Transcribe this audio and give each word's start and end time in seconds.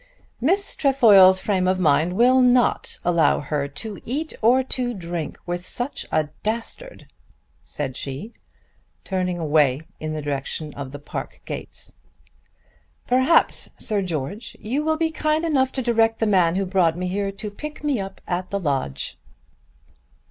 "Miss 0.39 0.75
Trefoil's 0.75 1.39
frame 1.39 1.67
of 1.67 1.77
mind 1.77 2.13
will 2.13 2.41
not 2.41 2.97
allow 3.05 3.39
her 3.39 3.67
to 3.67 3.99
eat 4.03 4.33
or 4.41 4.63
to 4.63 4.95
drink 4.95 5.37
with 5.45 5.63
such 5.63 6.07
a 6.11 6.29
dastard," 6.41 7.05
said 7.63 7.95
she 7.95 8.33
turning 9.03 9.37
away 9.37 9.81
in 9.99 10.13
the 10.13 10.21
direction 10.23 10.73
of 10.73 10.91
the 10.91 10.97
park 10.97 11.43
gates. 11.45 11.97
"Perhaps, 13.05 13.69
Sir 13.77 14.01
George, 14.01 14.57
you 14.59 14.83
will 14.83 14.97
be 14.97 15.11
kind 15.11 15.45
enough 15.45 15.71
to 15.73 15.83
direct 15.83 16.17
the 16.17 16.25
man 16.25 16.55
who 16.55 16.65
brought 16.65 16.97
me 16.97 17.07
here 17.07 17.31
to 17.33 17.51
pick 17.51 17.83
me 17.83 17.99
up 17.99 18.21
at 18.27 18.49
the 18.49 18.59
lodge." 18.59 19.19